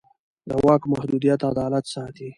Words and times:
د 0.49 0.51
واک 0.65 0.81
محدودیت 0.93 1.41
عدالت 1.51 1.85
ساتي 1.93 2.27